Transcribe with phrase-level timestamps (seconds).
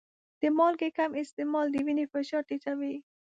[0.41, 2.95] د مالګې کم استعمال د وینې فشار ټیټوي.